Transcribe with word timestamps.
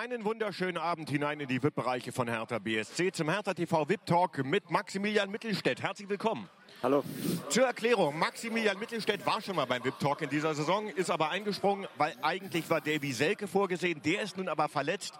Einen 0.00 0.24
wunderschönen 0.24 0.78
Abend 0.78 1.10
hinein 1.10 1.40
in 1.40 1.46
die 1.46 1.62
VIP-Bereiche 1.62 2.10
von 2.10 2.26
Hertha 2.26 2.58
BSC 2.58 3.12
zum 3.12 3.28
Hertha 3.28 3.52
TV 3.52 3.86
VIP 3.86 4.06
Talk 4.06 4.42
mit 4.46 4.70
Maximilian 4.70 5.30
Mittelstädt. 5.30 5.82
Herzlich 5.82 6.08
willkommen. 6.08 6.48
Hallo. 6.82 7.04
Zur 7.50 7.66
Erklärung, 7.66 8.18
Maximilian 8.18 8.78
Mittelstädt 8.78 9.26
war 9.26 9.42
schon 9.42 9.56
mal 9.56 9.66
beim 9.66 9.84
VIP 9.84 9.98
Talk 9.98 10.22
in 10.22 10.30
dieser 10.30 10.54
Saison, 10.54 10.88
ist 10.88 11.10
aber 11.10 11.28
eingesprungen, 11.28 11.86
weil 11.98 12.14
eigentlich 12.22 12.70
war 12.70 12.80
Davy 12.80 13.12
Selke 13.12 13.46
vorgesehen. 13.46 14.00
Der 14.00 14.22
ist 14.22 14.38
nun 14.38 14.48
aber 14.48 14.70
verletzt. 14.70 15.18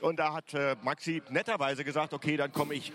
Und 0.00 0.18
da 0.18 0.32
hat 0.32 0.54
äh, 0.54 0.76
Maxi 0.80 1.22
netterweise 1.28 1.84
gesagt, 1.84 2.14
okay, 2.14 2.38
dann 2.38 2.52
komme 2.52 2.72
ich. 2.72 2.90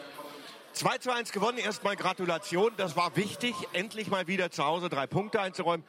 2 0.71 0.97
zu 0.97 1.11
1 1.11 1.31
gewonnen, 1.31 1.59
erstmal 1.59 1.95
Gratulation. 1.97 2.71
Das 2.77 2.95
war 2.95 3.15
wichtig, 3.15 3.53
endlich 3.73 4.09
mal 4.09 4.25
wieder 4.25 4.49
zu 4.49 4.65
Hause 4.65 4.89
drei 4.89 5.05
Punkte 5.05 5.39
einzuräumen. 5.39 5.85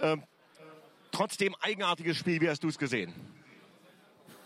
Ähm, 0.00 0.24
trotzdem 1.12 1.54
eigenartiges 1.60 2.16
Spiel, 2.16 2.40
wie 2.40 2.50
hast 2.50 2.64
du 2.64 2.68
es 2.68 2.78
gesehen? 2.78 3.14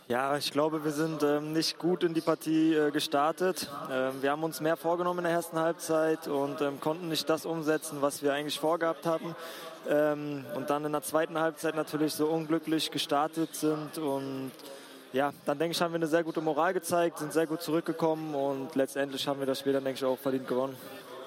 Ja, 0.08 0.36
ich 0.36 0.50
glaube, 0.50 0.84
wir 0.84 0.90
sind 0.90 1.22
ähm, 1.22 1.52
nicht 1.52 1.78
gut 1.78 2.02
in 2.02 2.12
die 2.12 2.20
Partie 2.20 2.74
äh, 2.74 2.90
gestartet. 2.90 3.70
Ähm, 3.90 4.20
wir 4.20 4.32
haben 4.32 4.42
uns 4.42 4.60
mehr 4.60 4.76
vorgenommen 4.76 5.20
in 5.20 5.24
der 5.24 5.32
ersten 5.32 5.58
Halbzeit 5.58 6.26
und 6.26 6.60
ähm, 6.60 6.80
konnten 6.80 7.08
nicht 7.08 7.28
das 7.30 7.46
umsetzen, 7.46 8.02
was 8.02 8.20
wir 8.20 8.32
eigentlich 8.32 8.58
vorgehabt 8.58 9.06
hatten. 9.06 9.36
Ähm, 9.88 10.44
und 10.56 10.70
dann 10.70 10.84
in 10.84 10.92
der 10.92 11.02
zweiten 11.02 11.38
Halbzeit 11.38 11.76
natürlich 11.76 12.14
so 12.14 12.26
unglücklich 12.26 12.90
gestartet 12.90 13.54
sind 13.54 13.98
und 13.98 14.50
ja, 15.12 15.32
dann 15.44 15.58
denke 15.58 15.72
ich, 15.72 15.80
haben 15.80 15.92
wir 15.92 15.96
eine 15.96 16.06
sehr 16.06 16.24
gute 16.24 16.40
Moral 16.40 16.72
gezeigt, 16.72 17.18
sind 17.18 17.32
sehr 17.32 17.46
gut 17.46 17.62
zurückgekommen 17.62 18.34
und 18.34 18.74
letztendlich 18.74 19.28
haben 19.28 19.38
wir 19.38 19.46
das 19.46 19.60
Spiel 19.60 19.72
dann, 19.72 19.84
denke 19.84 19.98
ich, 19.98 20.04
auch 20.04 20.18
verdient 20.18 20.48
gewonnen. 20.48 20.76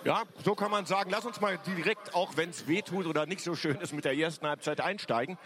Ja, 0.04 0.24
so 0.44 0.54
kann 0.54 0.70
man 0.70 0.86
sagen. 0.86 1.10
Lass 1.12 1.26
uns 1.26 1.40
mal 1.40 1.58
direkt, 1.66 2.14
auch 2.14 2.36
wenn 2.36 2.50
es 2.50 2.68
weh 2.68 2.82
tut 2.82 3.06
oder 3.06 3.26
nicht 3.26 3.42
so 3.42 3.56
schön 3.56 3.78
ist, 3.78 3.94
mit 3.94 4.06
der 4.06 4.16
ersten 4.16 4.48
Halbzeit 4.48 4.82
einsteigen. 4.82 5.38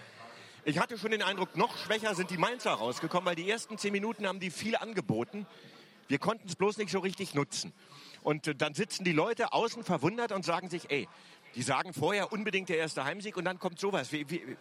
Ich 0.66 0.77
hatte 0.77 0.98
schon 0.98 1.12
den 1.12 1.22
Eindruck, 1.22 1.55
noch 1.55 1.77
schwächer 1.77 2.16
sind 2.16 2.31
die 2.31 2.38
Mainzer 2.38 2.72
rausgekommen, 2.72 3.26
weil 3.26 3.36
die 3.36 3.50
ersten 3.50 3.77
zehn 3.77 3.94
Minuten 3.94 4.27
haben 4.27 4.40
die 4.40 4.52
viel 4.52 4.76
angeboten. 4.76 5.48
Wir 6.09 6.20
konnten 6.20 6.48
es 6.48 6.55
bloß 6.55 6.77
nicht 6.77 6.91
so 6.91 7.00
richtig 7.00 7.34
nutzen. 7.34 7.72
Und 8.23 8.47
äh, 8.47 8.56
dann 8.56 8.73
sitzen 8.73 9.06
die 9.06 9.14
Leute 9.14 9.53
außen 9.53 9.84
verwundert 9.84 10.31
und 10.34 10.44
sagen 10.44 10.69
sich, 10.69 10.89
ey, 10.92 11.08
die 11.56 11.61
sagen 11.61 11.94
vorher 11.94 12.34
unbedingt 12.34 12.67
der 12.69 12.78
erste 12.78 13.06
Heimsieg 13.06 13.38
und 13.38 13.45
dann 13.45 13.58
kommt 13.58 13.80
sowas. 13.80 14.11
Wie, 14.11 14.30
wie, 14.30 14.58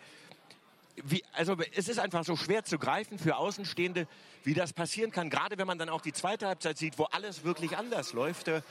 wie, 1.02 1.24
also 1.32 1.56
es 1.74 1.88
ist 1.88 1.98
einfach 1.98 2.24
so 2.24 2.36
schwer 2.36 2.64
zu 2.64 2.78
greifen 2.78 3.18
für 3.18 3.36
Außenstehende, 3.36 4.06
wie 4.44 4.54
das 4.54 4.72
passieren 4.72 5.10
kann. 5.10 5.30
Gerade 5.30 5.58
wenn 5.58 5.66
man 5.66 5.78
dann 5.78 5.88
auch 5.88 6.00
die 6.00 6.12
zweite 6.12 6.46
Halbzeit 6.46 6.78
sieht, 6.78 6.98
wo 6.98 7.04
alles 7.04 7.44
wirklich 7.44 7.76
anders 7.76 8.12
läuft. 8.12 8.48
Äh, 8.48 8.62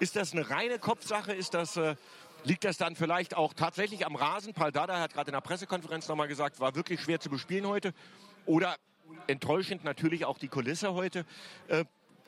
ist 0.00 0.16
das 0.16 0.32
eine 0.32 0.50
reine 0.50 0.78
Kopfsache? 0.78 1.32
Ist 1.32 1.54
das, 1.54 1.76
äh, 1.76 1.96
liegt 2.44 2.64
das 2.64 2.76
dann 2.76 2.94
vielleicht 2.94 3.36
auch 3.36 3.52
tatsächlich 3.54 4.06
am 4.06 4.16
Rasen? 4.16 4.54
Paul 4.54 4.72
Dada 4.72 5.00
hat 5.00 5.14
gerade 5.14 5.30
in 5.30 5.34
der 5.34 5.40
Pressekonferenz 5.40 6.08
nochmal 6.08 6.28
gesagt, 6.28 6.60
war 6.60 6.74
wirklich 6.74 7.00
schwer 7.00 7.20
zu 7.20 7.30
bespielen 7.30 7.66
heute. 7.66 7.92
Oder 8.46 8.76
enttäuschend 9.26 9.84
natürlich 9.84 10.24
auch 10.24 10.38
die 10.38 10.48
Kulisse 10.48 10.94
heute. 10.94 11.24
Äh, 11.68 11.84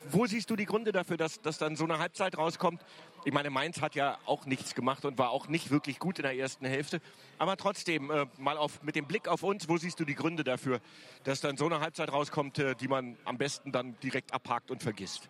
wo 0.09 0.25
siehst 0.25 0.49
du 0.49 0.55
die 0.55 0.65
Gründe 0.65 0.91
dafür, 0.91 1.17
dass, 1.17 1.41
dass 1.41 1.57
dann 1.57 1.75
so 1.75 1.83
eine 1.83 1.99
Halbzeit 1.99 2.37
rauskommt? 2.37 2.81
Ich 3.25 3.33
meine, 3.33 3.49
Mainz 3.49 3.81
hat 3.81 3.95
ja 3.95 4.17
auch 4.25 4.45
nichts 4.45 4.75
gemacht 4.75 5.05
und 5.05 5.17
war 5.17 5.31
auch 5.31 5.47
nicht 5.47 5.71
wirklich 5.71 5.99
gut 5.99 6.19
in 6.19 6.23
der 6.23 6.37
ersten 6.37 6.65
Hälfte. 6.65 7.01
Aber 7.39 7.57
trotzdem, 7.57 8.11
äh, 8.11 8.25
mal 8.37 8.57
auf, 8.57 8.83
mit 8.83 8.95
dem 8.95 9.05
Blick 9.05 9.27
auf 9.27 9.43
uns, 9.43 9.67
wo 9.67 9.77
siehst 9.77 9.99
du 9.99 10.05
die 10.05 10.15
Gründe 10.15 10.43
dafür, 10.43 10.79
dass 11.23 11.41
dann 11.41 11.57
so 11.57 11.65
eine 11.65 11.79
Halbzeit 11.79 12.11
rauskommt, 12.11 12.59
äh, 12.59 12.75
die 12.75 12.87
man 12.87 13.17
am 13.25 13.37
besten 13.37 13.71
dann 13.71 13.99
direkt 13.99 14.33
abhakt 14.33 14.71
und 14.71 14.81
vergisst? 14.81 15.29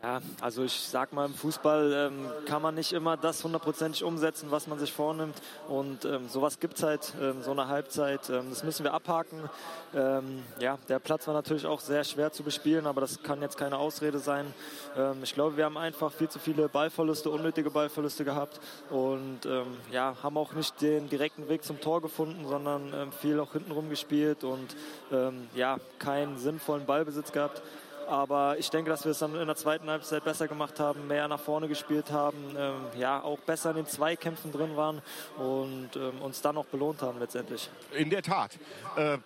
Ja, 0.00 0.20
also 0.40 0.62
ich 0.62 0.80
sag 0.80 1.12
mal, 1.12 1.26
im 1.26 1.34
Fußball 1.34 1.92
ähm, 1.92 2.30
kann 2.46 2.62
man 2.62 2.76
nicht 2.76 2.92
immer 2.92 3.16
das 3.16 3.42
hundertprozentig 3.42 4.04
umsetzen, 4.04 4.48
was 4.50 4.68
man 4.68 4.78
sich 4.78 4.92
vornimmt. 4.92 5.34
Und 5.66 6.04
ähm, 6.04 6.28
sowas 6.28 6.60
gibt's 6.60 6.84
halt, 6.84 7.14
ähm, 7.20 7.42
so 7.42 7.50
eine 7.50 7.66
Halbzeit. 7.66 8.30
Ähm, 8.30 8.46
das 8.50 8.62
müssen 8.62 8.84
wir 8.84 8.94
abhaken. 8.94 9.50
Ähm, 9.92 10.44
ja, 10.60 10.78
der 10.88 11.00
Platz 11.00 11.26
war 11.26 11.34
natürlich 11.34 11.66
auch 11.66 11.80
sehr 11.80 12.04
schwer 12.04 12.30
zu 12.30 12.44
bespielen, 12.44 12.86
aber 12.86 13.00
das 13.00 13.24
kann 13.24 13.42
jetzt 13.42 13.58
keine 13.58 13.76
Ausrede 13.76 14.20
sein. 14.20 14.54
Ähm, 14.96 15.16
ich 15.24 15.34
glaube, 15.34 15.56
wir 15.56 15.64
haben 15.64 15.76
einfach 15.76 16.12
viel 16.12 16.28
zu 16.28 16.38
viele 16.38 16.68
Ballverluste, 16.68 17.28
unnötige 17.28 17.70
Ballverluste 17.70 18.24
gehabt 18.24 18.60
und 18.90 19.40
ja, 19.90 20.16
haben 20.22 20.36
auch 20.36 20.52
nicht 20.52 20.80
den 20.80 21.08
direkten 21.08 21.48
Weg 21.48 21.64
zum 21.64 21.80
Tor 21.80 22.00
gefunden, 22.02 22.46
sondern 22.46 23.12
viel 23.12 23.40
auch 23.40 23.52
hintenrum 23.52 23.88
gespielt 23.88 24.44
und 24.44 24.76
ja, 25.54 25.78
keinen 25.98 26.38
sinnvollen 26.38 26.86
Ballbesitz 26.86 27.32
gehabt. 27.32 27.62
Aber 28.08 28.58
ich 28.58 28.70
denke, 28.70 28.90
dass 28.90 29.04
wir 29.04 29.10
es 29.10 29.18
dann 29.18 29.34
in 29.34 29.46
der 29.46 29.56
zweiten 29.56 29.90
Halbzeit 29.90 30.24
besser 30.24 30.48
gemacht 30.48 30.80
haben, 30.80 31.06
mehr 31.08 31.28
nach 31.28 31.38
vorne 31.38 31.68
gespielt 31.68 32.10
haben, 32.10 32.56
ähm, 32.56 32.74
ja, 32.98 33.20
auch 33.20 33.38
besser 33.40 33.70
in 33.70 33.76
den 33.76 33.86
Zweikämpfen 33.86 34.50
drin 34.50 34.76
waren 34.76 35.02
und 35.36 35.90
ähm, 35.94 36.22
uns 36.22 36.40
dann 36.40 36.56
auch 36.56 36.64
belohnt 36.64 37.02
haben 37.02 37.18
letztendlich. 37.18 37.68
In 37.92 38.08
der 38.08 38.22
Tat. 38.22 38.58
Äh, 38.96 39.18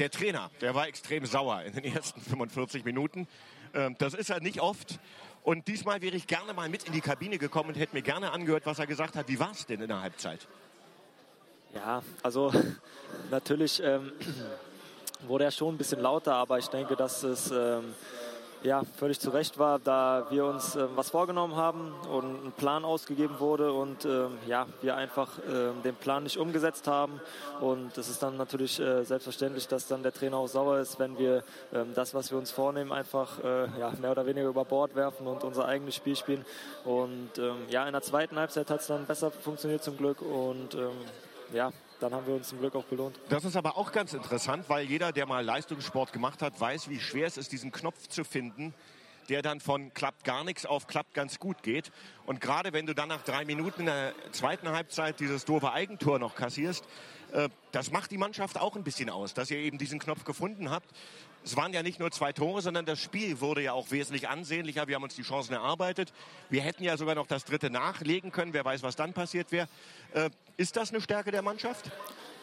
der 0.00 0.10
Trainer, 0.10 0.50
der 0.60 0.74
war 0.74 0.88
extrem 0.88 1.24
sauer 1.24 1.62
in 1.62 1.74
den 1.74 1.84
ersten 1.84 2.20
45 2.20 2.84
Minuten. 2.84 3.28
Ähm, 3.74 3.94
das 3.98 4.14
ist 4.14 4.30
er 4.30 4.40
nicht 4.40 4.60
oft. 4.60 4.98
Und 5.44 5.68
diesmal 5.68 6.02
wäre 6.02 6.16
ich 6.16 6.26
gerne 6.26 6.52
mal 6.52 6.68
mit 6.68 6.84
in 6.84 6.92
die 6.92 7.00
Kabine 7.00 7.38
gekommen 7.38 7.68
und 7.68 7.76
hätte 7.76 7.94
mir 7.94 8.02
gerne 8.02 8.32
angehört, 8.32 8.66
was 8.66 8.80
er 8.80 8.88
gesagt 8.88 9.14
hat. 9.14 9.28
Wie 9.28 9.38
war 9.38 9.52
es 9.52 9.66
denn 9.66 9.80
in 9.80 9.88
der 9.88 10.00
Halbzeit? 10.02 10.48
Ja, 11.74 12.02
also 12.24 12.52
natürlich 13.30 13.80
ähm, 13.84 14.12
wurde 15.26 15.44
er 15.44 15.50
schon 15.50 15.74
ein 15.74 15.78
bisschen 15.78 16.00
lauter, 16.00 16.34
aber 16.34 16.58
ich 16.58 16.68
denke, 16.68 16.96
dass 16.96 17.22
es 17.22 17.50
ähm, 17.50 17.94
ja, 18.62 18.82
völlig 18.96 19.18
zu 19.18 19.30
Recht 19.30 19.58
war, 19.58 19.78
da 19.78 20.26
wir 20.30 20.44
uns 20.44 20.76
ähm, 20.76 20.88
was 20.94 21.10
vorgenommen 21.10 21.56
haben 21.56 21.94
und 22.10 22.46
ein 22.46 22.52
Plan 22.52 22.84
ausgegeben 22.84 23.40
wurde 23.40 23.72
und 23.72 24.04
ähm, 24.04 24.38
ja, 24.46 24.66
wir 24.82 24.96
einfach 24.96 25.38
ähm, 25.50 25.82
den 25.82 25.94
Plan 25.94 26.24
nicht 26.24 26.36
umgesetzt 26.36 26.86
haben. 26.86 27.20
Und 27.60 27.96
es 27.96 28.08
ist 28.08 28.22
dann 28.22 28.36
natürlich 28.36 28.78
äh, 28.78 29.04
selbstverständlich, 29.04 29.66
dass 29.68 29.86
dann 29.86 30.02
der 30.02 30.12
Trainer 30.12 30.36
auch 30.36 30.46
sauer 30.46 30.78
ist, 30.78 30.98
wenn 30.98 31.18
wir 31.18 31.42
ähm, 31.72 31.92
das, 31.94 32.12
was 32.12 32.30
wir 32.30 32.38
uns 32.38 32.50
vornehmen, 32.50 32.92
einfach 32.92 33.42
äh, 33.42 33.78
ja, 33.78 33.92
mehr 34.00 34.10
oder 34.10 34.26
weniger 34.26 34.48
über 34.48 34.64
Bord 34.64 34.94
werfen 34.94 35.26
und 35.26 35.42
unser 35.42 35.66
eigenes 35.66 35.94
Spiel 35.94 36.16
spielen. 36.16 36.44
Und 36.84 37.38
ähm, 37.38 37.56
ja, 37.70 37.86
in 37.86 37.92
der 37.92 38.02
zweiten 38.02 38.36
Halbzeit 38.36 38.70
hat 38.70 38.80
es 38.80 38.88
dann 38.88 39.06
besser 39.06 39.30
funktioniert 39.30 39.82
zum 39.82 39.96
Glück 39.96 40.20
und 40.20 40.76
ja, 41.52 41.72
dann 42.00 42.14
haben 42.14 42.26
wir 42.26 42.34
uns 42.34 42.48
zum 42.48 42.58
Glück 42.58 42.74
auch 42.74 42.84
belohnt. 42.84 43.20
Das 43.28 43.44
ist 43.44 43.56
aber 43.56 43.76
auch 43.76 43.92
ganz 43.92 44.12
interessant, 44.14 44.68
weil 44.68 44.86
jeder, 44.86 45.12
der 45.12 45.26
mal 45.26 45.44
Leistungssport 45.44 46.12
gemacht 46.12 46.42
hat, 46.42 46.58
weiß, 46.60 46.88
wie 46.88 46.98
schwer 46.98 47.26
es 47.26 47.36
ist, 47.36 47.52
diesen 47.52 47.72
Knopf 47.72 48.08
zu 48.08 48.24
finden, 48.24 48.74
der 49.28 49.42
dann 49.42 49.60
von 49.60 49.94
klappt 49.94 50.24
gar 50.24 50.42
nichts 50.42 50.66
auf 50.66 50.86
klappt 50.86 51.14
ganz 51.14 51.38
gut 51.38 51.62
geht. 51.62 51.92
Und 52.26 52.40
gerade 52.40 52.72
wenn 52.72 52.86
du 52.86 52.94
dann 52.94 53.08
nach 53.08 53.22
drei 53.22 53.44
Minuten 53.44 53.80
in 53.80 53.86
der 53.86 54.14
zweiten 54.32 54.68
Halbzeit 54.68 55.20
dieses 55.20 55.44
doofe 55.44 55.72
Eigentor 55.72 56.18
noch 56.18 56.34
kassierst, 56.34 56.84
äh, 57.32 57.48
das 57.70 57.92
macht 57.92 58.10
die 58.10 58.18
Mannschaft 58.18 58.58
auch 58.58 58.76
ein 58.76 58.82
bisschen 58.82 59.10
aus, 59.10 59.34
dass 59.34 59.50
ihr 59.50 59.58
eben 59.58 59.78
diesen 59.78 59.98
Knopf 59.98 60.24
gefunden 60.24 60.70
habt. 60.70 60.90
Es 61.42 61.56
waren 61.56 61.72
ja 61.72 61.82
nicht 61.82 61.98
nur 61.98 62.10
zwei 62.10 62.32
Tore, 62.32 62.60
sondern 62.60 62.84
das 62.84 63.00
Spiel 63.00 63.40
wurde 63.40 63.62
ja 63.62 63.72
auch 63.72 63.90
wesentlich 63.90 64.28
ansehnlicher. 64.28 64.86
Wir 64.88 64.96
haben 64.96 65.02
uns 65.02 65.14
die 65.14 65.22
Chancen 65.22 65.54
erarbeitet. 65.54 66.12
Wir 66.50 66.60
hätten 66.60 66.84
ja 66.84 66.96
sogar 66.96 67.14
noch 67.14 67.26
das 67.26 67.44
dritte 67.44 67.70
nachlegen 67.70 68.30
können. 68.30 68.52
Wer 68.52 68.64
weiß, 68.64 68.82
was 68.82 68.94
dann 68.96 69.14
passiert 69.14 69.50
wäre. 69.50 69.66
Äh, 70.12 70.30
ist 70.58 70.76
das 70.76 70.90
eine 70.90 71.00
Stärke 71.00 71.30
der 71.30 71.42
Mannschaft? 71.42 71.90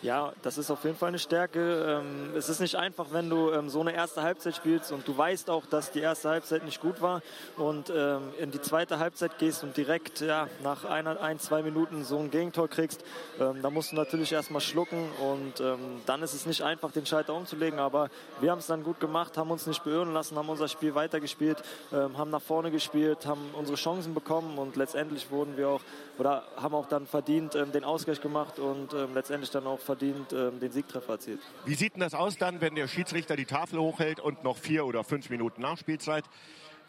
Ja, 0.03 0.31
das 0.43 0.59
ist 0.59 0.69
auf 0.69 0.83
jeden 0.83 0.95
Fall 0.95 1.07
eine 1.07 1.17
Stärke. 1.17 2.01
Ähm, 2.03 2.35
es 2.35 2.49
ist 2.49 2.59
nicht 2.59 2.75
einfach, 2.75 3.07
wenn 3.13 3.31
du 3.31 3.51
ähm, 3.51 3.67
so 3.67 3.81
eine 3.81 3.95
erste 3.95 4.21
Halbzeit 4.21 4.55
spielst 4.55 4.91
und 4.91 5.07
du 5.07 5.17
weißt 5.17 5.49
auch, 5.49 5.65
dass 5.65 5.91
die 5.91 6.01
erste 6.01 6.29
Halbzeit 6.29 6.63
nicht 6.65 6.79
gut 6.79 7.01
war 7.01 7.23
und 7.57 7.89
ähm, 7.89 8.21
in 8.37 8.51
die 8.51 8.61
zweite 8.61 8.99
Halbzeit 8.99 9.39
gehst 9.39 9.63
und 9.63 9.75
direkt 9.75 10.21
ja, 10.21 10.49
nach 10.61 10.85
einer, 10.85 11.19
ein, 11.19 11.39
zwei 11.39 11.63
Minuten 11.63 12.03
so 12.03 12.19
ein 12.19 12.29
Gegentor 12.29 12.67
kriegst. 12.67 13.03
Da 13.37 13.69
musst 13.69 13.91
du 13.91 13.95
natürlich 13.95 14.31
erstmal 14.31 14.61
schlucken 14.61 15.09
und 15.19 15.61
dann 16.05 16.23
ist 16.23 16.33
es 16.33 16.45
nicht 16.45 16.61
einfach, 16.61 16.91
den 16.91 17.05
Schalter 17.05 17.33
umzulegen. 17.33 17.79
Aber 17.79 18.09
wir 18.39 18.51
haben 18.51 18.59
es 18.59 18.67
dann 18.67 18.83
gut 18.83 18.99
gemacht, 18.99 19.37
haben 19.37 19.51
uns 19.51 19.67
nicht 19.67 19.83
beirren 19.83 20.13
lassen, 20.13 20.37
haben 20.37 20.49
unser 20.49 20.67
Spiel 20.67 20.95
weitergespielt, 20.95 21.63
haben 21.91 22.29
nach 22.29 22.41
vorne 22.41 22.71
gespielt, 22.71 23.25
haben 23.25 23.49
unsere 23.53 23.77
Chancen 23.77 24.13
bekommen 24.13 24.57
und 24.57 24.75
letztendlich 24.75 25.29
wurden 25.31 25.57
wir 25.57 25.69
auch 25.69 25.81
oder 26.17 26.43
haben 26.55 26.75
auch 26.75 26.87
dann 26.87 27.05
verdient 27.05 27.53
den 27.53 27.83
Ausgleich 27.83 28.21
gemacht 28.21 28.59
und 28.59 28.89
letztendlich 29.13 29.51
dann 29.51 29.67
auch 29.67 29.79
verdient 29.87 30.33
ähm, 30.33 30.59
den 30.59 30.71
Siegtreffer 30.71 31.13
erzielt. 31.13 31.39
Wie 31.65 31.73
sieht 31.73 31.93
denn 31.95 32.01
das 32.01 32.13
aus 32.13 32.37
dann, 32.37 32.61
wenn 32.61 32.75
der 32.75 32.87
Schiedsrichter 32.87 33.35
die 33.35 33.45
Tafel 33.45 33.79
hochhält 33.79 34.19
und 34.19 34.43
noch 34.43 34.57
vier 34.57 34.85
oder 34.85 35.03
fünf 35.03 35.29
Minuten 35.31 35.61
Nachspielzeit? 35.61 36.25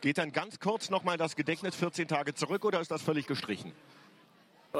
Geht 0.01 0.19
dann 0.19 0.33
ganz 0.33 0.61
kurz 0.61 0.91
nochmal 0.91 1.17
das 1.17 1.35
Gedächtnis 1.35 1.75
14 1.75 2.07
Tage 2.07 2.35
zurück 2.35 2.65
oder 2.65 2.81
ist 2.81 2.91
das 2.91 3.03
völlig 3.03 3.27
gestrichen? 3.27 3.73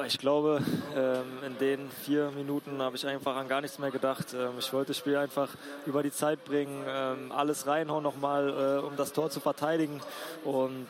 Ich 0.07 0.19
glaube, 0.19 0.63
ähm, 0.95 1.25
in 1.47 1.59
den 1.59 1.91
vier 1.91 2.31
Minuten 2.33 2.83
habe 2.83 2.97
ich 2.97 3.07
einfach 3.07 3.35
an 3.37 3.49
gar 3.49 3.63
nichts 3.63 3.79
mehr 3.79 3.91
gedacht. 3.91 4.35
Ähm, 4.35 4.51
ich 4.59 4.71
wollte 4.75 4.89
das 4.89 4.99
Spiel 4.99 5.17
einfach 5.17 5.49
über 5.87 6.03
die 6.03 6.13
Zeit 6.13 6.45
bringen, 6.45 6.85
ähm, 6.87 7.33
alles 7.33 7.67
reinhauen 7.67 8.03
nochmal, 8.03 8.51
äh, 8.51 8.87
um 8.87 8.97
das 8.97 9.15
Tor 9.15 9.31
zu 9.31 9.41
verteidigen. 9.41 10.01
Und 10.45 10.89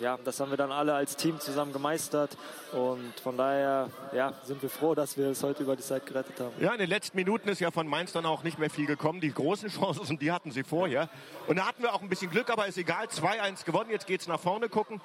ja, 0.00 0.18
das 0.24 0.40
haben 0.40 0.50
wir 0.50 0.56
dann 0.56 0.72
alle 0.72 0.94
als 0.94 1.16
Team 1.16 1.38
zusammen 1.38 1.72
gemeistert. 1.72 2.36
Und 2.72 3.12
von 3.22 3.36
daher 3.36 3.90
ja, 4.12 4.32
sind 4.42 4.62
wir 4.62 4.70
froh, 4.70 4.94
dass 4.94 5.18
wir 5.18 5.28
es 5.28 5.42
heute 5.42 5.62
über 5.62 5.76
die 5.76 5.82
Zeit 5.82 6.06
gerettet 6.06 6.40
haben. 6.40 6.52
Ja, 6.60 6.72
in 6.72 6.78
den 6.78 6.88
letzten 6.88 7.16
Minuten 7.16 7.48
ist 7.48 7.60
ja 7.60 7.70
von 7.70 7.86
Mainz 7.86 8.12
dann 8.12 8.24
auch 8.24 8.42
nicht 8.42 8.58
mehr 8.58 8.70
viel 8.70 8.86
gekommen. 8.86 9.20
Die 9.20 9.32
großen 9.32 9.68
Chancen, 9.80 10.18
die 10.18 10.32
hatten 10.32 10.50
sie 10.50 10.64
vorher. 10.64 11.10
Und 11.46 11.56
da 11.56 11.66
hatten 11.66 11.82
wir 11.82 11.92
auch 11.92 12.00
ein 12.00 12.08
bisschen 12.08 12.30
Glück, 12.30 12.48
aber 12.50 12.66
ist 12.66 12.78
egal. 12.78 13.06
2-1 13.06 13.64
gewonnen, 13.64 13.90
jetzt 13.90 14.06
geht 14.06 14.22
es 14.22 14.28
nach 14.28 14.40
vorne 14.40 14.68
gucken. 14.68 15.00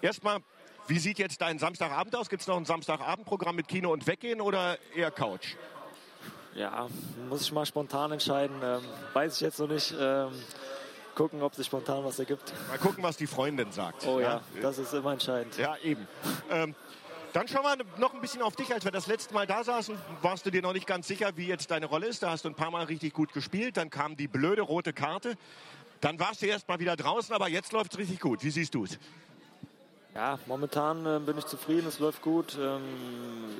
Erstmal 0.00 0.40
wie 0.88 0.98
sieht 0.98 1.18
jetzt 1.18 1.40
dein 1.40 1.58
Samstagabend 1.58 2.16
aus? 2.16 2.28
Gibt 2.28 2.42
es 2.42 2.48
noch 2.48 2.56
ein 2.56 2.64
Samstagabendprogramm 2.64 3.56
mit 3.56 3.68
Kino 3.68 3.92
und 3.92 4.06
Weggehen 4.06 4.40
oder 4.40 4.78
eher 4.94 5.10
Couch? 5.10 5.54
Ja, 6.54 6.88
muss 7.28 7.42
ich 7.42 7.52
mal 7.52 7.66
spontan 7.66 8.12
entscheiden. 8.12 8.56
Ähm, 8.62 8.80
weiß 9.12 9.36
ich 9.36 9.40
jetzt 9.42 9.60
noch 9.60 9.68
nicht. 9.68 9.94
Ähm, 9.98 10.32
gucken, 11.14 11.42
ob 11.42 11.54
sich 11.54 11.66
spontan 11.66 12.04
was 12.04 12.18
ergibt. 12.18 12.52
Mal 12.68 12.78
gucken, 12.78 13.02
was 13.02 13.16
die 13.16 13.26
Freundin 13.26 13.70
sagt. 13.70 14.06
Oh 14.06 14.20
ja, 14.20 14.40
ja 14.54 14.60
das 14.62 14.78
ist 14.78 14.92
immer 14.94 15.12
entscheidend. 15.12 15.56
Ja, 15.58 15.76
eben. 15.82 16.06
ähm, 16.50 16.74
dann 17.32 17.46
schauen 17.46 17.62
wir 17.62 17.84
noch 17.98 18.14
ein 18.14 18.20
bisschen 18.20 18.40
auf 18.40 18.56
dich. 18.56 18.72
Als 18.72 18.84
wir 18.84 18.90
das 18.90 19.06
letzte 19.06 19.34
Mal 19.34 19.46
da 19.46 19.62
saßen, 19.62 19.96
warst 20.22 20.46
du 20.46 20.50
dir 20.50 20.62
noch 20.62 20.72
nicht 20.72 20.86
ganz 20.86 21.06
sicher, 21.06 21.36
wie 21.36 21.46
jetzt 21.46 21.70
deine 21.70 21.86
Rolle 21.86 22.06
ist. 22.06 22.22
Da 22.22 22.30
hast 22.30 22.44
du 22.44 22.48
ein 22.48 22.54
paar 22.54 22.70
Mal 22.70 22.84
richtig 22.84 23.12
gut 23.12 23.32
gespielt. 23.32 23.76
Dann 23.76 23.90
kam 23.90 24.16
die 24.16 24.28
blöde 24.28 24.62
rote 24.62 24.92
Karte. 24.92 25.36
Dann 26.00 26.18
warst 26.18 26.42
du 26.42 26.46
erst 26.46 26.68
mal 26.68 26.78
wieder 26.78 26.96
draußen, 26.96 27.34
aber 27.34 27.48
jetzt 27.48 27.72
läuft 27.72 27.92
es 27.92 27.98
richtig 27.98 28.20
gut. 28.20 28.42
Wie 28.42 28.50
siehst 28.50 28.74
du 28.74 28.84
es? 28.84 28.98
Ja, 30.18 30.36
momentan 30.46 31.06
äh, 31.06 31.20
bin 31.20 31.38
ich 31.38 31.46
zufrieden, 31.46 31.86
es 31.86 32.00
läuft 32.00 32.22
gut. 32.22 32.58
Ähm, 32.60 32.82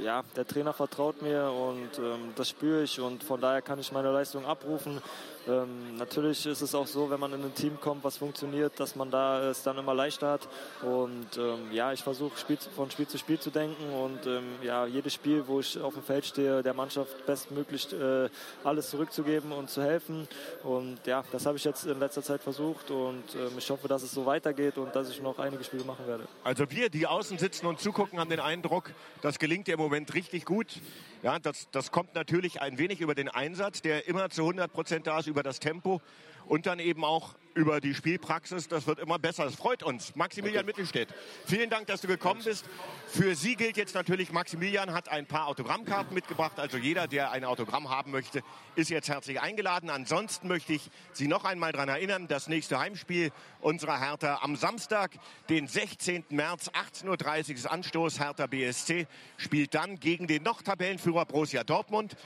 ja, 0.02 0.24
der 0.34 0.44
Trainer 0.44 0.72
vertraut 0.72 1.22
mir 1.22 1.52
und 1.52 2.00
ähm, 2.00 2.32
das 2.34 2.48
spüre 2.48 2.82
ich 2.82 2.98
und 2.98 3.22
von 3.22 3.40
daher 3.40 3.62
kann 3.62 3.78
ich 3.78 3.92
meine 3.92 4.10
Leistung 4.10 4.44
abrufen. 4.44 5.00
Ähm, 5.48 5.96
natürlich 5.96 6.44
ist 6.46 6.60
es 6.60 6.74
auch 6.74 6.86
so, 6.86 7.10
wenn 7.10 7.20
man 7.20 7.32
in 7.32 7.42
ein 7.42 7.54
Team 7.54 7.80
kommt, 7.80 8.04
was 8.04 8.18
funktioniert, 8.18 8.78
dass 8.78 8.96
man 8.96 9.10
da 9.10 9.48
es 9.48 9.62
dann 9.62 9.78
immer 9.78 9.94
leichter 9.94 10.32
hat. 10.32 10.48
Und 10.82 11.36
ähm, 11.38 11.72
ja, 11.72 11.92
ich 11.92 12.02
versuche 12.02 12.36
von 12.76 12.90
Spiel 12.90 13.06
zu 13.06 13.18
Spiel 13.18 13.40
zu 13.40 13.50
denken 13.50 13.90
und 13.92 14.26
ähm, 14.26 14.44
ja, 14.62 14.86
jedes 14.86 15.14
Spiel, 15.14 15.44
wo 15.46 15.60
ich 15.60 15.78
auf 15.80 15.94
dem 15.94 16.02
Feld 16.02 16.26
stehe, 16.26 16.62
der 16.62 16.74
Mannschaft 16.74 17.26
bestmöglich 17.26 17.92
äh, 17.92 18.28
alles 18.64 18.90
zurückzugeben 18.90 19.52
und 19.52 19.70
zu 19.70 19.82
helfen. 19.82 20.28
Und 20.62 20.98
ja, 21.06 21.24
das 21.32 21.46
habe 21.46 21.56
ich 21.56 21.64
jetzt 21.64 21.86
in 21.86 21.98
letzter 21.98 22.22
Zeit 22.22 22.42
versucht 22.42 22.90
und 22.90 23.34
ähm, 23.34 23.52
ich 23.56 23.70
hoffe, 23.70 23.88
dass 23.88 24.02
es 24.02 24.12
so 24.12 24.26
weitergeht 24.26 24.76
und 24.78 24.94
dass 24.94 25.08
ich 25.08 25.22
noch 25.22 25.38
einige 25.38 25.64
Spiele 25.64 25.84
machen 25.84 26.06
werde. 26.06 26.28
Also 26.44 26.70
wir, 26.70 26.90
die 26.90 27.06
außen 27.06 27.38
sitzen 27.38 27.66
und 27.66 27.80
zugucken, 27.80 28.18
haben 28.18 28.30
den 28.30 28.40
Eindruck, 28.40 28.90
das 29.22 29.38
gelingt 29.38 29.66
dir 29.66 29.74
im 29.74 29.80
Moment 29.80 30.12
richtig 30.14 30.44
gut. 30.44 30.80
Ja, 31.22 31.38
das, 31.38 31.68
das 31.72 31.90
kommt 31.90 32.14
natürlich 32.14 32.60
ein 32.60 32.78
wenig 32.78 33.00
über 33.00 33.14
den 33.14 33.28
Einsatz, 33.28 33.82
der 33.82 34.06
immer 34.06 34.30
zu 34.30 34.42
100 34.42 34.72
Prozent 34.72 35.06
da 35.06 35.18
ist, 35.18 35.26
über 35.38 35.44
das 35.44 35.60
Tempo 35.60 36.00
und 36.46 36.66
dann 36.66 36.80
eben 36.80 37.04
auch 37.04 37.36
über 37.54 37.80
die 37.80 37.94
Spielpraxis. 37.94 38.66
Das 38.66 38.88
wird 38.88 38.98
immer 38.98 39.20
besser. 39.20 39.44
Das 39.44 39.54
freut 39.54 39.84
uns. 39.84 40.16
Maximilian 40.16 40.64
okay. 40.64 40.66
Mittelstädt, 40.66 41.08
vielen 41.46 41.70
Dank, 41.70 41.86
dass 41.86 42.00
du 42.00 42.08
gekommen 42.08 42.42
bist. 42.42 42.64
Für 43.06 43.36
Sie 43.36 43.54
gilt 43.54 43.76
jetzt 43.76 43.94
natürlich, 43.94 44.32
Maximilian 44.32 44.92
hat 44.92 45.08
ein 45.08 45.26
paar 45.26 45.46
Autogrammkarten 45.46 46.12
mitgebracht. 46.12 46.58
Also 46.58 46.76
jeder, 46.76 47.06
der 47.06 47.30
ein 47.30 47.44
Autogramm 47.44 47.88
haben 47.88 48.10
möchte, 48.10 48.42
ist 48.74 48.90
jetzt 48.90 49.08
herzlich 49.08 49.40
eingeladen. 49.40 49.90
Ansonsten 49.90 50.48
möchte 50.48 50.72
ich 50.72 50.90
Sie 51.12 51.28
noch 51.28 51.44
einmal 51.44 51.70
daran 51.70 51.88
erinnern, 51.88 52.26
das 52.26 52.48
nächste 52.48 52.80
Heimspiel 52.80 53.30
unserer 53.60 54.00
Hertha 54.00 54.40
am 54.42 54.56
Samstag, 54.56 55.12
den 55.48 55.68
16. 55.68 56.24
März, 56.30 56.68
18.30 56.70 57.50
Uhr 57.50 57.54
ist 57.54 57.66
Anstoß. 57.66 58.18
Hertha 58.18 58.48
BSC 58.48 59.06
spielt 59.36 59.74
dann 59.74 60.00
gegen 60.00 60.26
den 60.26 60.42
noch 60.42 60.62
Tabellenführer 60.62 61.26
Borussia 61.26 61.62
Dortmund. 61.62 62.16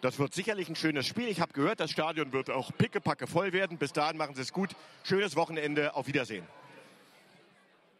Das 0.00 0.18
wird 0.18 0.32
sicherlich 0.32 0.68
ein 0.68 0.76
schönes 0.76 1.06
Spiel. 1.06 1.28
Ich 1.28 1.40
habe 1.40 1.52
gehört, 1.52 1.80
das 1.80 1.90
Stadion 1.90 2.32
wird 2.32 2.50
auch 2.50 2.70
pickepacke 2.76 3.26
voll 3.26 3.52
werden. 3.52 3.78
Bis 3.78 3.92
dahin 3.92 4.16
machen 4.16 4.36
Sie 4.36 4.42
es 4.42 4.52
gut. 4.52 4.70
Schönes 5.02 5.34
Wochenende. 5.34 5.94
Auf 5.94 6.06
Wiedersehen. 6.06 6.46